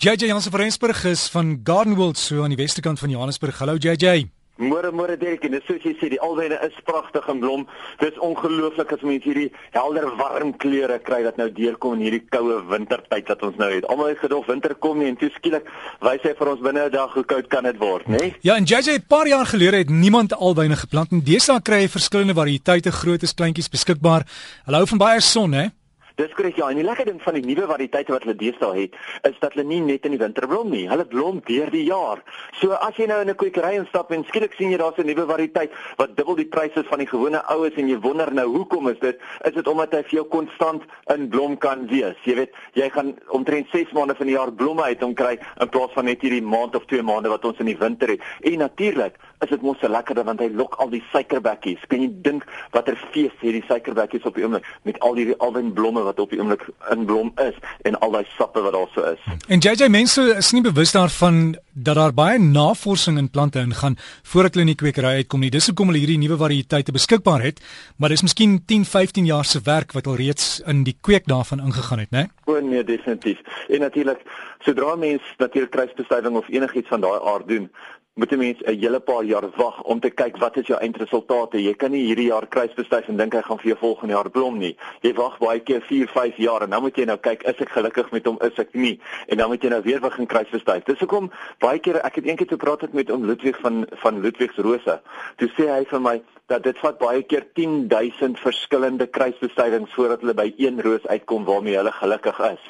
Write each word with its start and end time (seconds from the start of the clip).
JJ 0.00 0.26
Jansen 0.26 0.50
van 0.50 0.60
Rensburg 0.60 1.04
is 1.04 1.26
van 1.26 1.60
Garden 1.64 1.94
World 1.94 2.18
so 2.18 2.42
aan 2.42 2.52
die 2.54 2.56
westerkant 2.56 2.98
van 2.98 3.10
Johannesburg. 3.10 3.58
Hallo 3.58 3.74
JJ. 3.74 4.28
Môre 4.58 4.92
môre 4.94 5.16
Derek 5.18 5.42
en 5.46 5.56
dis 5.56 5.64
soos 5.66 5.82
jy 5.82 5.90
sê 5.98 6.10
die 6.12 6.20
alwyne 6.22 6.54
is 6.62 6.76
pragtig 6.86 7.26
en 7.26 7.40
blom. 7.42 7.64
Dis 7.98 8.14
ongelooflik 8.22 8.92
as 8.94 9.02
mense 9.02 9.26
hierdie 9.26 9.48
helder 9.74 10.06
warm 10.20 10.52
kleure 10.62 11.00
kry 11.02 11.24
wat 11.26 11.40
nou 11.42 11.48
deurkom 11.50 11.96
in 11.98 12.04
hierdie 12.06 12.22
koue 12.30 12.60
wintertyd 12.70 13.26
wat 13.34 13.42
ons 13.48 13.58
nou 13.58 13.72
het. 13.72 13.88
Almal 13.90 14.12
het 14.12 14.22
gedog 14.22 14.46
winter 14.46 14.76
kom 14.78 15.02
nie 15.02 15.10
en 15.10 15.18
toe 15.18 15.32
skielik 15.34 15.66
wys 16.06 16.22
hy 16.22 16.34
vir 16.38 16.52
ons 16.52 16.62
binne 16.62 16.86
'n 16.86 16.94
dag 16.94 17.14
hoe 17.14 17.24
koud 17.24 17.48
kan 17.48 17.64
dit 17.64 17.78
word, 17.78 18.06
né? 18.06 18.34
Ja, 18.42 18.54
en 18.54 18.66
JJ 18.70 19.02
'n 19.02 19.06
paar 19.08 19.26
jaar 19.26 19.46
gelede 19.46 19.78
het 19.78 19.90
niemand 19.90 20.32
alwyne 20.32 20.76
geplant 20.76 21.10
en 21.10 21.22
deesdae 21.22 21.60
kry 21.60 21.82
jy 21.82 21.88
verskillende 21.88 22.38
variëteite, 22.38 22.92
grootes, 22.92 23.34
kleintjies 23.34 23.68
beskikbaar. 23.68 24.22
Hulle 24.64 24.76
hou 24.76 24.86
van 24.86 24.98
baie 24.98 25.20
son, 25.20 25.52
hè? 25.52 25.70
Dis 26.18 26.32
korrek 26.34 26.56
ja, 26.58 26.66
en 26.66 26.74
die 26.80 26.82
lekker 26.82 27.06
ding 27.06 27.20
van 27.22 27.36
die 27.38 27.44
nuwe 27.46 27.68
variëteite 27.70 28.10
wat 28.10 28.24
hulle 28.26 28.34
deesdae 28.34 28.72
het, 28.80 28.96
is 29.28 29.36
dat 29.38 29.52
hulle 29.54 29.64
nie 29.68 29.78
net 29.86 30.06
in 30.08 30.16
die 30.16 30.18
winter 30.18 30.48
blom 30.50 30.72
nie, 30.72 30.88
hulle 30.90 31.04
blom 31.06 31.38
deur 31.46 31.70
die 31.70 31.84
jaar. 31.86 32.24
So 32.58 32.74
as 32.74 32.96
jy 32.98 33.06
nou 33.06 33.20
in 33.22 33.30
'n 33.30 33.38
kwekery 33.38 33.76
instap 33.78 34.10
en 34.10 34.24
skielik 34.26 34.56
sien 34.58 34.72
jy 34.72 34.78
daar's 34.82 34.98
'n 34.98 35.06
nuwe 35.06 35.26
variëteit 35.30 35.70
wat 35.96 36.16
dubbel 36.16 36.34
die 36.34 36.50
pryse 36.50 36.82
van 36.90 36.98
die 36.98 37.06
gewone 37.06 37.38
oues 37.54 37.76
en 37.76 37.88
jy 37.88 38.00
wonder 38.00 38.32
nou 38.34 38.48
hoekom 38.48 38.88
is 38.88 38.98
dit? 38.98 39.16
Is 39.44 39.54
dit 39.54 39.66
omdat 39.68 39.92
hy 39.92 40.02
vir 40.02 40.14
jou 40.18 40.24
konstant 40.24 40.82
in 41.14 41.28
blom 41.28 41.56
kan 41.56 41.86
wees? 41.86 42.16
Jy 42.24 42.34
weet, 42.34 42.52
jy 42.74 42.90
gaan 42.90 43.14
omtrent 43.28 43.68
6 43.70 43.92
maande 43.92 44.16
van 44.16 44.26
die 44.26 44.34
jaar 44.34 44.52
blomme 44.52 44.82
uit 44.82 45.02
om 45.02 45.14
kry 45.14 45.38
in 45.60 45.68
plaas 45.68 45.92
van 45.92 46.04
net 46.04 46.20
hierdie 46.20 46.42
maand 46.42 46.74
of 46.74 46.84
2 46.86 47.02
maande 47.02 47.28
wat 47.28 47.44
ons 47.44 47.58
in 47.58 47.66
die 47.66 47.78
winter 47.78 48.08
het. 48.08 48.20
En 48.42 48.58
natuurlik 48.58 49.14
is 49.44 49.52
dit 49.52 49.62
mos 49.62 49.78
so 49.80 49.88
lekker 49.88 50.18
want 50.24 50.40
hy 50.42 50.48
lok 50.54 50.76
al 50.82 50.90
die 50.90 51.02
suikerbekkies. 51.12 51.84
Kan 51.90 52.02
jy 52.02 52.10
dink 52.26 52.46
watter 52.74 52.98
fees 53.12 53.34
hierdie 53.42 53.64
suikerbekkies 53.68 54.26
op 54.28 54.38
die 54.38 54.46
oomblik 54.46 54.66
met 54.88 54.98
al 55.06 55.14
die 55.18 55.34
alwen 55.38 55.72
blomme 55.76 56.02
wat 56.06 56.18
op 56.22 56.32
die 56.34 56.40
oomblik 56.40 56.64
in 56.92 57.06
blom 57.08 57.32
is 57.44 57.56
en 57.88 57.98
al 58.02 58.16
daai 58.16 58.26
sappe 58.36 58.62
wat 58.64 58.74
daar 58.76 58.90
so 58.94 59.06
is. 59.12 59.22
En 59.48 59.62
JJ 59.64 59.90
mense 59.92 60.24
is 60.36 60.52
nie 60.52 60.64
bewus 60.64 60.92
daarvan 60.96 61.56
dat 61.72 61.94
daar 61.94 62.14
baie 62.14 62.38
navorsing 62.38 63.18
in 63.18 63.30
plante 63.30 63.60
ingaan 63.60 63.96
voordat 64.22 64.54
hulle 64.54 64.66
in 64.66 64.72
die 64.74 64.80
kwekery 64.82 65.20
uitkom 65.22 65.44
nie. 65.44 65.50
Dis 65.54 65.68
hoekom 65.70 65.92
hulle 65.92 66.02
hierdie 66.02 66.18
nuwe 66.18 66.38
variëteite 66.40 66.94
beskikbaar 66.94 67.44
het, 67.44 67.62
maar 67.96 68.10
dis 68.14 68.24
miskien 68.26 68.58
10, 68.66 68.84
15 68.84 69.28
jaar 69.28 69.46
se 69.46 69.62
werk 69.64 69.94
wat 69.96 70.06
al 70.10 70.18
reeds 70.18 70.58
in 70.66 70.82
die 70.86 70.96
kweek 71.00 71.28
daarvan 71.30 71.62
ingegaan 71.62 72.02
het, 72.02 72.10
né? 72.10 72.26
O 72.46 72.58
nee, 72.60 72.84
definitief. 72.84 73.38
En 73.68 73.80
natuurlik, 73.86 74.24
sodra 74.66 74.96
mens 74.96 75.22
natuurlik 75.38 75.70
kruisbestuiving 75.70 76.36
of 76.36 76.48
enigiets 76.48 76.88
van 76.88 77.00
daai 77.00 77.20
aard 77.22 77.48
doen, 77.48 77.70
moet 78.18 78.32
'n 78.32 78.38
mens 78.38 78.60
'n 78.60 78.78
hele 78.80 79.00
paar 79.00 79.24
jaar 79.24 79.46
wag 79.56 79.82
om 79.82 80.00
te 80.00 80.10
kyk 80.10 80.36
wat 80.36 80.56
is 80.56 80.66
jou 80.66 80.78
eindresultate. 80.80 81.62
Jy 81.62 81.74
kan 81.74 81.90
nie 81.90 82.06
hierdie 82.06 82.26
jaar 82.26 82.46
kruisbestuif 82.46 83.08
en 83.08 83.16
dink 83.16 83.32
hy 83.32 83.42
gaan 83.42 83.58
vir 83.58 83.66
jou 83.66 83.78
volgende 83.78 84.14
jaar 84.14 84.30
blom 84.30 84.58
nie. 84.58 84.76
Jy 85.00 85.12
wag 85.14 85.38
baie 85.38 85.60
keer 85.60 85.80
4, 85.80 86.08
5 86.08 86.36
jaar 86.36 86.62
en 86.62 86.70
dan 86.70 86.82
moet 86.82 86.96
jy 86.96 87.04
nou 87.04 87.16
kyk 87.16 87.42
is 87.42 87.60
ek 87.60 87.68
gelukkig 87.68 88.10
met 88.10 88.26
hom 88.26 88.38
is 88.40 88.58
ek 88.58 88.74
nie 88.74 89.00
en 89.28 89.36
dan 89.36 89.48
moet 89.48 89.62
jy 89.62 89.68
nou 89.68 89.82
weer 89.82 90.00
begin 90.00 90.26
kruisbestuif. 90.26 90.84
Dis 90.84 90.98
hoekom 90.98 91.30
baie 91.58 91.78
keer 91.78 91.96
ek 91.96 92.14
het 92.14 92.24
eendag 92.24 92.48
gepraat 92.48 92.80
het 92.80 92.92
met 92.92 93.10
oom 93.10 93.24
Ludwig 93.24 93.56
van 93.60 93.86
van 93.92 94.20
Ludwigsrose. 94.20 95.00
Toe 95.36 95.48
sê 95.56 95.68
hy 95.68 95.84
vir 95.84 96.00
my 96.00 96.22
dat 96.48 96.62
dit 96.64 96.78
vat 96.78 96.98
baie 96.98 97.22
keer 97.22 97.44
10000 97.54 98.38
verskillende 98.40 99.06
kruisbestuivings 99.06 99.92
voordat 99.94 100.20
hulle 100.24 100.34
by 100.34 100.46
een 100.56 100.80
roos 100.80 101.06
uitkom 101.06 101.44
waarmee 101.44 101.76
hulle 101.76 101.92
gelukkig 101.92 102.38
is. 102.48 102.62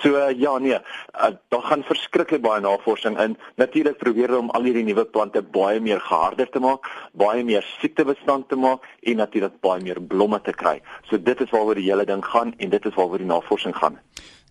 So 0.00 0.28
ja 0.36 0.58
nee, 0.58 0.78
uh, 0.78 1.30
daar 1.48 1.62
gaan 1.62 1.84
verskriklik 1.84 2.42
baie 2.42 2.60
navorsing 2.60 3.20
in. 3.20 3.36
Natuurlik 3.60 3.98
probeer 4.00 4.32
hulle 4.32 4.46
om 4.46 4.50
al 4.56 4.64
hierdie 4.68 4.86
nuwe 4.96 5.10
plante 5.12 5.42
baie 5.42 5.80
meer 5.80 6.00
geharder 6.00 6.48
te 6.50 6.60
maak, 6.60 6.88
baie 7.12 7.44
meer 7.44 7.64
siektebestand 7.80 8.48
te 8.48 8.56
maak 8.56 8.84
en 9.02 9.20
natuurlik 9.20 9.60
baie 9.60 9.82
meer 9.82 10.00
blomme 10.00 10.40
te 10.42 10.52
kry. 10.52 10.80
So 11.10 11.18
dit 11.18 11.40
is 11.40 11.52
waaroor 11.52 11.76
die 11.76 11.90
hele 11.90 12.06
ding 12.08 12.24
gaan 12.24 12.54
en 12.56 12.70
dit 12.70 12.86
is 12.86 12.96
waaroor 12.96 13.22
die 13.22 13.28
navorsing 13.28 13.76
gaan. 13.76 13.98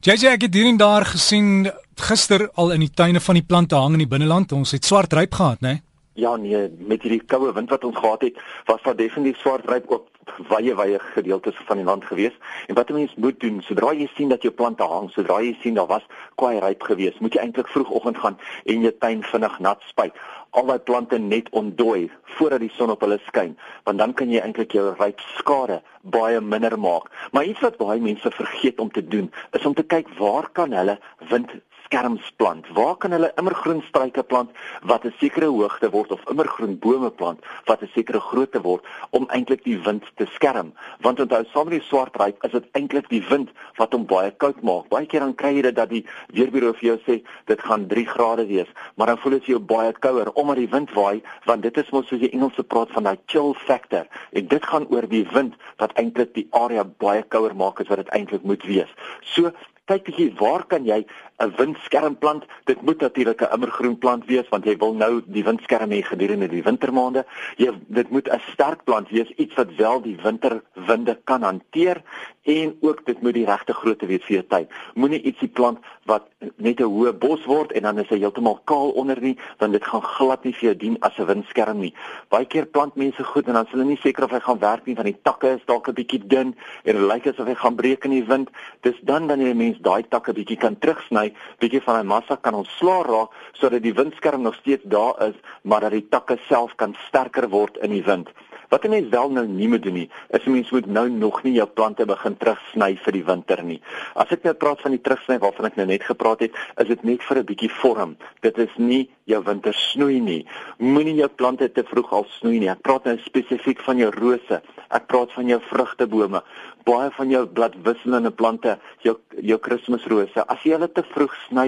JJ 0.05 0.35
ek 0.35 0.45
het 0.45 0.53
hier 0.53 0.69
en 0.69 0.77
daar 0.77 1.05
gesien 1.09 1.71
gister 1.97 2.49
al 2.55 2.75
in 2.75 2.83
die 2.85 2.93
tuine 2.93 3.19
van 3.19 3.39
die 3.39 3.45
plante 3.45 3.75
hang 3.75 3.95
in 3.97 4.03
die 4.03 4.11
binneland. 4.11 4.51
Ons 4.51 4.75
het 4.75 4.85
swart 4.85 5.13
ryp 5.13 5.33
gehad, 5.33 5.61
né? 5.61 5.79
Nee? 5.79 5.81
Ja 6.15 6.35
nee, 6.39 6.69
met 6.79 7.01
hierdie 7.03 7.25
koue 7.27 7.51
wind 7.51 7.69
wat 7.73 7.83
ons 7.83 7.97
gehad 7.97 8.21
het, 8.23 8.37
was 8.69 8.83
daar 8.85 8.95
definitief 8.95 9.41
swart 9.41 9.65
ryp 9.67 9.89
op 9.91 10.14
wye 10.49 10.75
wye 10.75 10.99
gedeeltes 10.99 11.55
van 11.67 11.77
die 11.77 11.85
land 11.85 12.05
gewees. 12.05 12.33
En 12.67 12.75
wat 12.75 12.89
'n 12.89 12.93
mens 12.93 13.15
moet 13.15 13.39
doen, 13.39 13.61
sodra 13.61 13.93
jy 13.93 14.09
sien 14.15 14.29
dat 14.29 14.41
jou 14.41 14.53
plante 14.53 14.83
hang, 14.83 15.09
sodra 15.09 15.41
jy 15.41 15.57
sien 15.61 15.73
daar 15.73 15.87
was 15.87 16.05
kwaai 16.35 16.59
ryp 16.59 16.83
gewees, 16.83 17.19
moet 17.19 17.33
jy 17.33 17.41
eintlik 17.41 17.67
vroegoggend 17.67 18.17
gaan 18.17 18.37
en 18.65 18.81
jou 18.81 18.93
tuin 18.99 19.23
vinnig 19.23 19.59
nat 19.59 19.81
spuit. 19.87 20.13
Al 20.49 20.65
daai 20.65 20.79
plante 20.79 21.17
net 21.17 21.49
ontdooi 21.49 22.11
voordat 22.23 22.59
die 22.59 22.71
son 22.75 22.89
op 22.89 23.01
hulle 23.01 23.19
skyn, 23.27 23.57
want 23.83 23.97
dan 23.97 24.13
kan 24.13 24.29
jy 24.29 24.39
eintlik 24.39 24.71
jou 24.71 24.95
ryp 24.99 25.19
skade 25.19 25.81
baie 26.01 26.41
minder 26.41 26.79
maak. 26.79 27.11
Maar 27.31 27.43
iets 27.43 27.59
wat 27.59 27.77
baie 27.77 28.01
mense 28.01 28.31
vergeet 28.31 28.79
om 28.79 28.91
te 28.91 29.07
doen, 29.07 29.31
is 29.51 29.65
om 29.65 29.73
te 29.73 29.83
kyk 29.83 30.07
waar 30.17 30.49
kan 30.51 30.71
hulle 30.71 30.99
wind 31.29 31.51
skerms 31.85 32.31
plant? 32.37 32.67
Waar 32.73 32.95
kan 32.97 33.15
hulle 33.15 33.31
immergroen 33.39 33.81
struike 33.87 34.23
plant 34.23 34.51
wat 34.83 35.05
'n 35.05 35.13
sekere 35.19 35.45
hoogte 35.45 35.89
word 35.89 36.11
of 36.11 36.25
immergroen 36.29 36.79
bome 36.79 37.11
plant 37.11 37.39
wat 37.65 37.81
'n 37.81 37.89
sekere 37.93 38.19
grootte 38.19 38.61
word 38.61 38.83
om 39.09 39.25
eintlik 39.29 39.63
die 39.63 39.79
wind 39.79 40.03
te 40.15 40.25
skerm? 40.25 40.73
Want 40.99 41.19
onthou, 41.19 41.43
saam 41.45 41.69
met 41.69 41.79
die 41.79 41.87
swart 41.87 42.15
ryp 42.15 42.43
is 42.43 42.51
dit 42.51 42.65
eintlik 42.71 43.09
die 43.09 43.23
wind 43.29 43.49
wat 43.77 43.93
hom 43.93 44.05
baie 44.05 44.31
koud 44.31 44.61
maak. 44.61 44.89
Baie 44.89 45.05
keer 45.05 45.19
dan 45.19 45.35
kry 45.35 45.55
jy 45.55 45.61
dit 45.61 45.75
dat 45.75 45.89
die 45.89 46.05
weerbureau 46.33 46.73
vir 46.73 46.87
jou 46.89 46.97
sê 47.07 47.23
dit 47.45 47.61
gaan 47.61 47.87
3 47.87 48.05
grade 48.05 48.45
wees, 48.47 48.67
maar 48.95 49.07
dan 49.07 49.17
voel 49.17 49.31
dit 49.31 49.45
jou 49.45 49.59
baie 49.59 49.93
kouer 49.93 50.31
omdat 50.33 50.55
die 50.55 50.69
wind 50.69 50.93
waai, 50.93 51.21
want 51.45 51.61
dit 51.61 51.77
is 51.77 51.89
mos 51.91 52.07
soos 52.07 52.19
die 52.19 52.31
Engelse 52.31 52.63
praat 52.63 52.91
van 52.91 53.03
daai 53.03 53.17
chill 53.25 53.53
factor. 53.53 54.07
En 54.31 54.47
dit 54.47 54.65
gaan 54.65 54.87
oor 54.89 55.07
die 55.07 55.25
wind 55.33 55.55
wat 55.77 55.93
eintlik 55.99 56.33
die 56.33 56.47
area 56.51 56.83
baie 56.83 57.23
kouer 57.23 57.55
maak 57.55 57.79
as 57.79 57.87
wat 57.91 58.03
dit 58.03 58.13
eintlik 58.17 58.43
moet 58.43 58.63
wees. 58.63 58.91
So 59.21 59.51
kyk 59.85 60.07
bietjie 60.07 60.33
waar 60.39 60.65
kan 60.65 60.85
jy 60.85 61.05
'n 61.39 61.51
windskerm 61.57 62.15
plant? 62.17 62.45
Dit 62.65 62.81
moet 62.81 62.99
natuurlik 62.99 63.41
'n 63.41 63.53
immergroen 63.53 63.97
plant 63.97 64.25
wees 64.25 64.49
want 64.49 64.65
jy 64.65 64.77
wil 64.77 64.93
nou 64.93 65.21
die 65.25 65.43
windskerm 65.43 65.91
hê 65.91 66.01
gedurende 66.01 66.47
die 66.47 66.63
wintermaande. 66.63 67.25
Jy 67.57 67.71
dit 67.87 68.09
moet 68.09 68.29
'n 68.29 68.41
sterk 68.51 68.83
plant 68.83 69.09
wees, 69.09 69.29
iets 69.35 69.55
wat 69.55 69.75
wel 69.75 70.01
die 70.01 70.17
winterwinde 70.23 71.19
kan 71.23 71.41
hanteer 71.41 72.01
en 72.43 72.77
ook 72.81 73.05
dit 73.05 73.21
moet 73.21 73.33
die 73.33 73.45
regte 73.45 73.73
grootte 73.73 74.05
wees 74.05 74.23
vir 74.23 74.35
jou 74.35 74.45
tuin. 74.47 74.67
Moenie 74.93 75.21
ietsie 75.21 75.47
plant 75.47 75.79
wat 76.05 76.27
net 76.55 76.79
'n 76.79 76.83
hoë 76.83 77.13
bos 77.13 77.45
word 77.45 77.71
en 77.71 77.81
dan 77.81 77.99
is 77.99 78.09
hy 78.09 78.17
heeltemal 78.17 78.59
kaal 78.63 78.89
onder 78.89 79.21
nie, 79.21 79.37
want 79.57 79.71
dit 79.71 79.83
gaan 79.83 80.01
glad 80.01 80.43
nie 80.43 80.53
vir 80.53 80.69
jou 80.69 80.75
dien 80.75 80.97
as 81.01 81.17
'n 81.17 81.25
windskerm 81.25 81.79
nie. 81.79 81.93
Baie 82.29 82.45
keer 82.45 82.65
plant 82.65 82.95
mense 82.95 83.23
goed 83.23 83.47
en 83.47 83.53
dan 83.53 83.65
is 83.65 83.71
hulle 83.71 83.85
nie 83.85 83.99
seker 84.01 84.23
of 84.23 84.31
hy 84.31 84.39
gaan 84.39 84.59
werk 84.59 84.85
nie 84.85 84.95
want 84.95 85.07
die 85.07 85.21
takke 85.23 85.47
is 85.55 85.65
dalk 85.65 85.87
'n 85.87 85.93
bietjie 85.93 86.27
dun 86.27 86.55
en 86.83 86.95
dit 86.95 86.95
lyk 86.95 87.27
asof 87.27 87.47
hy 87.47 87.55
gaan 87.55 87.75
breek 87.75 88.05
in 88.05 88.11
die 88.11 88.25
wind. 88.25 88.49
Dis 88.81 88.99
dan 89.03 89.27
wanneer 89.27 89.47
jy 89.47 89.74
mens 89.75 89.83
daai 89.83 90.07
takke 90.09 90.33
bietjie 90.33 90.57
kan 90.57 90.77
terugsny, 90.79 91.33
bietjie 91.59 91.81
van 91.83 91.99
hy 91.99 92.03
massa 92.07 92.37
kan 92.37 92.55
ontslaa 92.55 93.03
raak 93.03 93.31
sodat 93.53 93.83
die 93.83 93.93
windskerm 93.93 94.43
nog 94.43 94.55
steeds 94.55 94.83
daar 94.85 95.15
is, 95.27 95.35
maar 95.63 95.81
dat 95.81 95.91
die 95.91 96.07
takke 96.09 96.37
self 96.47 96.75
kan 96.75 96.95
sterker 97.07 97.49
word 97.49 97.77
in 97.83 97.91
die 97.91 98.03
wind. 98.03 98.29
Wat 98.69 98.83
'n 98.83 98.89
mens 98.89 99.09
wel 99.09 99.29
nou 99.29 99.47
nie 99.47 99.67
moet 99.67 99.83
doen 99.83 99.93
nie, 99.93 100.09
is 100.29 100.45
'n 100.45 100.51
mens 100.51 100.71
moet 100.71 100.85
nou 100.85 101.09
nog 101.09 101.43
nie 101.43 101.53
jou 101.53 101.67
plante 101.67 102.05
begin 102.05 102.37
terugsny 102.37 102.97
vir 102.97 103.11
die 103.11 103.23
winter 103.23 103.63
nie. 103.63 103.81
As 104.15 104.31
ek 104.31 104.43
nou 104.43 104.53
praat 104.53 104.81
van 104.81 104.91
die 104.91 105.01
terugsny 105.01 105.39
waarvan 105.39 105.65
ek 105.65 105.75
nou 105.75 105.85
net 105.85 106.03
gepraat 106.03 106.39
het, 106.39 106.51
is 106.77 106.87
dit 106.87 107.03
net 107.03 107.23
vir 107.23 107.37
'n 107.37 107.45
bietjie 107.45 107.71
vorm. 107.71 108.17
Dit 108.41 108.57
is 108.57 108.75
nie 108.77 109.09
jou 109.25 109.41
winter 109.45 109.73
snoei 109.73 110.19
nie. 110.21 110.41
Moenie 110.77 111.17
jou 111.19 111.29
plante 111.29 111.69
te 111.73 111.83
vroeg 111.87 112.13
al 112.13 112.27
snoei 112.37 112.59
nie. 112.61 112.71
Ek 112.71 112.83
praat 112.85 113.09
nou 113.09 113.17
spesifiek 113.25 113.81
van 113.85 114.01
jou 114.01 114.11
rose. 114.15 114.61
Ek 114.93 115.07
praat 115.11 115.33
van 115.33 115.49
jou 115.49 115.59
vrugtebome 115.69 116.43
baie 116.85 117.09
van 117.17 117.31
jou 117.33 117.41
bladwisselende 117.57 118.31
plante, 118.31 118.75
jou 119.03 119.15
jou 119.45 119.57
Kersrose, 119.61 120.43
as 120.45 120.61
jy 120.65 120.75
hulle 120.75 120.89
te 120.93 121.03
vroeg 121.13 121.33
sny, 121.47 121.65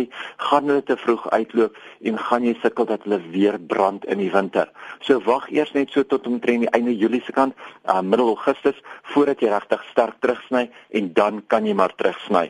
gaan 0.49 0.69
hulle 0.69 0.83
te 0.85 0.97
vroeg 1.01 1.25
uitloop 1.33 1.77
en 2.09 2.19
gaan 2.27 2.45
jy 2.45 2.53
sukkel 2.61 2.87
dat 2.89 3.05
hulle 3.07 3.19
weer 3.33 3.57
brand 3.73 4.05
in 4.11 4.21
die 4.21 4.29
winter. 4.33 4.69
So 5.05 5.19
wag 5.25 5.49
eers 5.53 5.73
net 5.75 5.93
so 5.93 6.05
tot 6.05 6.29
omtrent 6.29 6.67
die 6.67 6.71
einde 6.77 6.93
Julie 6.95 7.23
se 7.25 7.33
kant, 7.35 7.57
uh, 7.89 8.01
middel 8.01 8.35
Augustus, 8.35 8.77
voordat 9.13 9.41
jy 9.41 9.51
regtig 9.53 9.83
sterk 9.91 10.21
terugsny 10.21 10.67
en 11.01 11.11
dan 11.17 11.41
kan 11.49 11.65
jy 11.65 11.75
maar 11.77 11.95
terugsny. 11.97 12.47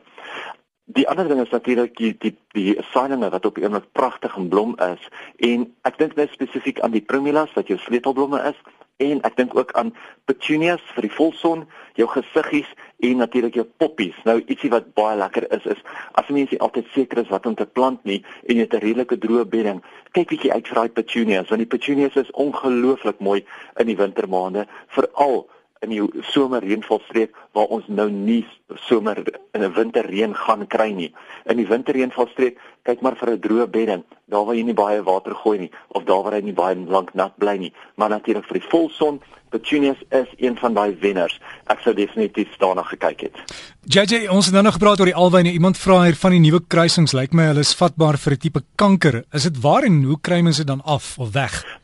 Die 0.96 1.08
ander 1.10 1.28
ding 1.28 1.42
is 1.42 1.50
natuurlik 1.52 1.98
die 2.00 2.14
die 2.20 2.38
die 2.56 2.78
saailinge 2.94 3.28
wat 3.30 3.46
op 3.46 3.58
die 3.60 3.64
oomblik 3.68 3.90
pragtig 3.92 4.36
en 4.40 4.48
blom 4.48 4.76
is 4.80 5.10
en 5.44 5.66
ek 5.90 5.98
dink 6.00 6.16
nou 6.16 6.28
spesifiek 6.32 6.80
aan 6.80 6.94
die 6.96 7.04
primulas 7.04 7.52
wat 7.60 7.68
jou 7.68 7.76
sleutelblomme 7.84 8.40
is 8.48 8.62
en 9.04 9.20
ek 9.28 9.36
dink 9.36 9.56
ook 9.58 9.74
aan 9.78 9.92
petunias 10.26 10.82
vir 10.96 11.06
die 11.06 11.14
volson, 11.14 11.66
jou 12.00 12.08
gesiggies 12.10 12.70
en 13.04 13.20
natuurlik 13.22 13.60
jou 13.60 13.66
poppies. 13.84 14.16
Nou 14.26 14.40
ietsie 14.40 14.72
wat 14.74 14.88
baie 14.98 15.18
lekker 15.20 15.50
is 15.60 15.68
is 15.76 15.84
as 16.18 16.32
mense 16.32 16.56
nie 16.56 16.64
altyd 16.64 16.88
seker 16.96 17.22
is 17.26 17.36
wat 17.36 17.46
om 17.52 17.60
te 17.60 17.68
plant 17.68 18.08
nie 18.08 18.22
en 18.48 18.56
jy 18.56 18.64
het 18.64 18.74
'n 18.80 18.86
redelike 18.86 19.20
droë 19.28 19.46
bedding, 19.46 19.84
kyk 20.16 20.30
bietjie 20.32 20.54
uit 20.54 20.68
vir 20.68 20.76
daai 20.76 20.90
petunias 20.90 21.50
want 21.50 21.60
die 21.60 21.74
petunias 21.78 22.16
is 22.16 22.32
ongelooflik 22.32 23.20
mooi 23.20 23.44
in 23.76 23.88
die 23.88 24.00
wintermaande, 24.00 24.68
veral 24.88 25.50
in 25.82 25.90
die 25.90 26.02
somerreënvalstreek 26.32 27.36
waar 27.54 27.72
ons 27.78 27.88
nou 27.88 28.10
nie 28.12 28.46
somer 28.88 29.24
in 29.54 29.64
'n 29.64 29.74
winterreën 29.74 30.36
gaan 30.36 30.68
kry 30.68 30.92
nie. 30.92 31.14
In 31.46 31.58
die 31.58 31.68
winterreënvalstreek, 31.68 32.58
kyk 32.84 33.02
maar 33.02 33.16
vir 33.16 33.30
'n 33.32 33.40
droë 33.40 33.68
bedding, 33.70 34.04
daar 34.26 34.46
waar 34.46 34.56
jy 34.56 34.64
nie 34.64 34.74
baie 34.74 35.04
water 35.04 35.36
gooi 35.36 35.60
nie 35.60 35.72
of 35.88 36.04
daar 36.04 36.24
waar 36.24 36.34
hy 36.34 36.42
nie 36.42 36.54
baie 36.54 36.76
lank 36.76 37.14
nat 37.14 37.38
bly 37.38 37.58
nie, 37.58 37.74
maar 37.96 38.10
natuurlik 38.10 38.46
vir 38.46 38.60
die 38.60 38.70
volson 38.70 39.22
Petunias 39.50 39.98
is 40.10 40.28
een 40.38 40.58
van 40.58 40.74
daai 40.74 40.96
wenners. 41.00 41.40
Ek 41.72 41.80
sou 41.80 41.96
definitief 41.96 42.58
daarna 42.60 42.84
gekyk 42.84 43.22
het. 43.22 43.40
JJ, 43.88 44.28
ons 44.28 44.46
het 44.46 44.54
nou 44.54 44.64
nog 44.64 44.74
gepraat 44.74 45.00
oor 45.00 45.06
die 45.06 45.16
alwyne. 45.16 45.52
Iemand 45.52 45.78
vra 45.78 46.02
hier 46.04 46.16
van 46.20 46.36
die 46.36 46.44
nuwe 46.44 46.62
kruisings. 46.68 47.16
Lyk 47.16 47.34
my 47.34 47.44
hulle 47.52 47.64
is 47.64 47.76
vatbaar 47.76 48.18
vir 48.18 48.34
'n 48.34 48.38
tipe 48.38 48.62
kanker. 48.76 49.24
Is 49.32 49.44
dit 49.44 49.62
waar 49.62 49.84
en 49.84 50.04
hoe 50.04 50.20
kry 50.22 50.42
mense 50.42 50.66
dit 50.66 50.68
dan 50.68 50.82
af 50.84 51.18
of 51.18 51.32
weg? 51.32 51.77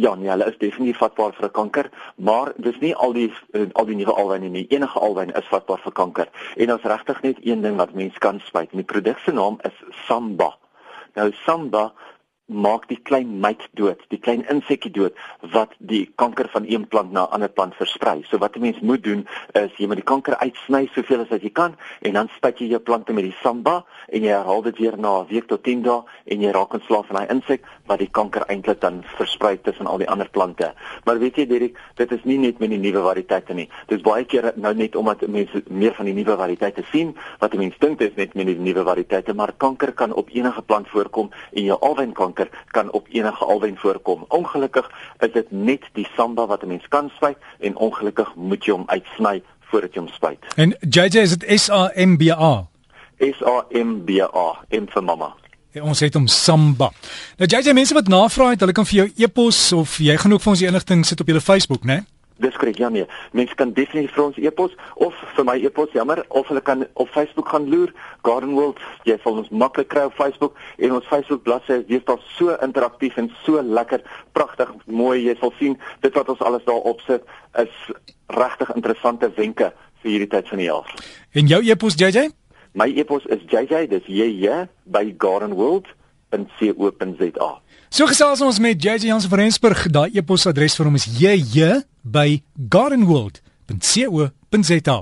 Ja, 0.00 0.14
nee, 0.14 0.30
hulle 0.32 0.46
is 0.48 0.56
definitief 0.56 0.96
vatbaar 1.02 1.34
vir 1.36 1.50
kanker, 1.52 1.88
maar 2.16 2.52
dis 2.56 2.78
nie 2.80 2.94
al 2.96 3.12
die 3.12 3.26
uh, 3.52 3.66
al 3.76 3.88
die 3.88 3.98
nuwe 3.98 4.14
alwyne 4.16 4.48
nie. 4.48 4.62
Enige 4.72 5.00
alwyn 5.00 5.32
is 5.36 5.48
vatbaar 5.52 5.82
vir 5.84 5.92
kanker. 5.98 6.30
En 6.56 6.72
ons 6.72 6.86
regtig 6.88 7.20
net 7.26 7.42
een 7.44 7.60
ding 7.66 7.76
wat 7.76 7.92
mense 7.98 8.22
kan 8.24 8.40
spuit. 8.46 8.72
Die 8.72 8.86
produk 8.94 9.20
se 9.20 9.34
naam 9.36 9.58
is 9.68 9.76
Samba. 10.06 10.54
Nou 11.18 11.28
Samba 11.42 11.90
maak 12.50 12.88
die 12.90 12.98
klein 12.98 13.38
myt 13.40 13.62
dood, 13.78 14.02
die 14.10 14.18
klein 14.18 14.42
insekkie 14.50 14.90
dood 14.90 15.14
wat 15.54 15.72
die 15.78 16.02
kanker 16.20 16.48
van 16.52 16.66
een 16.68 16.86
plant 16.90 17.12
na 17.12 17.24
'n 17.24 17.32
ander 17.32 17.48
plant 17.48 17.74
versprei. 17.74 18.22
So 18.28 18.38
wat 18.38 18.56
'n 18.56 18.60
mens 18.60 18.80
moet 18.80 19.02
doen 19.02 19.26
is 19.54 19.70
jy 19.76 19.86
moet 19.86 20.02
die 20.02 20.10
kanker 20.12 20.36
uitsny 20.36 20.88
soveel 20.94 21.20
as 21.20 21.28
wat 21.28 21.42
jy 21.42 21.50
kan 21.50 21.76
en 22.02 22.12
dan 22.12 22.28
spuit 22.36 22.58
jy 22.58 22.66
jou 22.66 22.80
plante 22.80 23.12
met 23.12 23.24
die 23.24 23.36
Samba 23.42 23.84
en 24.08 24.22
jy 24.22 24.28
herhaal 24.28 24.62
dit 24.62 24.78
weer 24.78 24.98
na 24.98 25.20
'n 25.20 25.26
week 25.28 25.46
tot 25.46 25.62
10 25.62 25.82
dae 25.82 26.02
en 26.26 26.40
jy 26.40 26.50
raak 26.50 26.72
ontslaaf 26.72 27.06
van 27.06 27.16
daai 27.16 27.30
insek 27.30 27.62
wat 27.86 27.98
die 27.98 28.10
kanker 28.10 28.44
eintlik 28.48 28.80
dan 28.80 29.02
versprei 29.04 29.60
tussen 29.62 29.86
al 29.86 29.98
die 29.98 30.08
ander 30.08 30.28
plante. 30.28 30.74
Maar 31.04 31.18
weet 31.18 31.36
jy 31.36 31.46
Derek, 31.46 31.78
dit 31.94 32.12
is 32.12 32.24
nie 32.24 32.38
net 32.38 32.58
met 32.58 32.70
die 32.70 32.78
nuwe 32.78 33.02
variëteite 33.02 33.54
nie. 33.54 33.68
Dit 33.86 33.98
is 33.98 34.04
baie 34.04 34.24
keer 34.24 34.52
nou 34.56 34.74
net 34.74 34.96
omdat 34.96 35.26
mense 35.26 35.62
meer 35.68 35.94
van 35.94 36.04
die 36.04 36.14
nuwe 36.14 36.36
variëteite 36.36 36.84
sien 36.92 37.16
wat 37.38 37.54
mense 37.54 37.78
dink 37.78 37.98
dit 37.98 38.10
is 38.10 38.16
net 38.16 38.34
met 38.34 38.46
die 38.46 38.58
nuwe 38.58 38.84
variëteite, 38.84 39.34
maar 39.34 39.52
kanker 39.56 39.92
kan 39.92 40.12
op 40.12 40.28
enige 40.32 40.62
plant 40.62 40.88
voorkom 40.88 41.30
en 41.52 41.64
jou 41.64 41.78
alwynkanker 41.80 42.39
kanker 42.40 42.58
kan 42.70 42.90
op 42.90 43.06
enige 43.10 43.44
alwyn 43.44 43.76
voorkom. 43.76 44.24
Ongelukkig 44.28 44.90
is 45.18 45.32
dit 45.32 45.50
net 45.50 45.82
die 45.92 46.08
samba 46.16 46.46
wat 46.46 46.62
'n 46.62 46.66
mens 46.66 46.88
kan 46.88 47.10
spuit 47.14 47.36
en 47.60 47.76
ongelukkig 47.76 48.34
moet 48.34 48.64
jy 48.64 48.72
hom 48.72 48.84
uitsny 48.86 49.42
voordat 49.60 49.94
jy 49.94 50.00
hom 50.00 50.08
spuit. 50.08 50.38
En 50.56 50.76
JJ 50.80 51.20
is 51.20 51.36
dit 51.36 51.60
S 51.60 51.70
A 51.70 51.90
M 51.94 52.16
B 52.16 52.22
A. 52.30 52.66
S 53.18 53.42
A 53.42 53.64
M 53.70 54.04
B 54.04 54.10
A, 54.20 54.64
in 54.68 54.88
vir 54.88 55.04
mamma. 55.04 55.34
Ja, 55.72 55.82
ons 55.82 56.00
het 56.00 56.14
hom 56.14 56.26
samba. 56.26 56.90
Nou 57.36 57.48
JJ 57.48 57.72
mense 57.72 57.94
wat 57.94 58.08
navraag 58.08 58.50
het, 58.50 58.60
hulle 58.60 58.72
kan 58.72 58.86
vir 58.86 58.96
jou 58.96 59.12
e-pos 59.16 59.72
of 59.72 59.98
jy 59.98 60.16
gaan 60.16 60.32
ook 60.32 60.40
vir 60.40 60.50
ons 60.50 60.58
die 60.58 60.68
inligting 60.68 61.06
sit 61.06 61.20
op 61.20 61.26
julle 61.26 61.40
Facebook, 61.40 61.84
né? 61.84 61.86
Nee? 61.86 62.02
Dis 62.40 62.56
korrek 62.56 62.78
ja 62.80 62.88
nee. 62.88 63.06
Mense 63.36 63.54
kan 63.54 63.72
definitief 63.76 64.14
vir 64.16 64.24
ons 64.24 64.38
e-pos 64.40 64.76
of 65.04 65.16
vir 65.36 65.46
my 65.48 65.56
e-pos 65.60 65.92
jammer 65.96 66.22
of 66.28 66.48
hulle 66.48 66.62
kan 66.64 66.86
op 66.94 67.10
Facebook 67.12 67.50
gaan 67.52 67.68
loer. 67.68 67.92
Garden 68.24 68.54
World, 68.56 68.80
jy 69.08 69.18
sal 69.20 69.42
ons 69.42 69.52
maklik 69.52 69.90
kry 69.92 70.06
op 70.08 70.16
Facebook 70.16 70.56
en 70.78 70.96
ons 70.96 71.10
Facebook 71.10 71.44
bladsy 71.44 71.80
is 71.82 71.86
deesdae 71.90 72.16
so 72.38 72.56
interaktief 72.64 73.18
en 73.20 73.28
so 73.44 73.60
lekker, 73.60 74.04
pragtig, 74.32 74.72
mooi. 74.86 75.20
Jy 75.26 75.36
sal 75.40 75.54
sien 75.60 75.76
dit 76.00 76.16
wat 76.16 76.32
ons 76.32 76.42
alles 76.48 76.64
daar 76.68 76.90
opsit 76.94 77.28
is 77.60 77.78
regtig 78.40 78.74
interessante 78.76 79.30
wenke 79.36 79.72
vir 80.00 80.14
hierdie 80.14 80.32
tyd 80.32 80.48
van 80.48 80.62
die 80.62 80.70
jaar. 80.70 80.92
En 81.36 81.50
jou 81.50 81.62
e-pos 81.66 81.98
JJ? 82.00 82.30
My 82.72 82.86
e-pos 82.88 83.26
is 83.26 83.42
JJ, 83.50 83.88
dis 83.90 84.06
JJ 84.06 84.68
by 84.88 85.10
Garden 85.18 85.56
World 85.58 85.90
.co.za. 86.30 87.50
So 87.90 88.06
gesels 88.06 88.40
ons 88.46 88.58
met 88.62 88.78
JJ 88.82 89.10
Jansen 89.10 89.30
van 89.30 89.38
Rensburg. 89.42 89.90
Daai 89.90 90.10
e-posadres 90.14 90.76
vir 90.78 90.86
hom 90.86 90.94
is 90.98 91.06
jj 91.18 91.82
by 92.02 92.42
gardenworld.co.za. 92.70 94.98